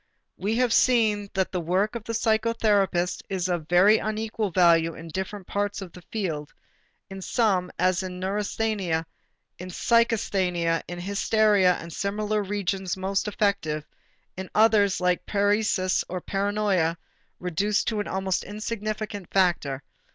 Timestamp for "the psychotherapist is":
2.05-3.47